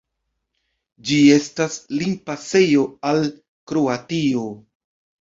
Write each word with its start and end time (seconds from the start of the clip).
Ĝi 1.09 1.17
estas 1.35 1.77
limpasejo 1.99 2.89
al 3.13 3.25
Kroatio. 3.71 4.47